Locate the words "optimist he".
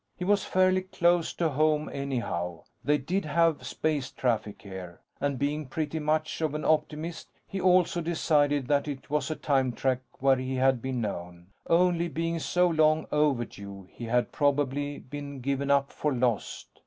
6.65-7.61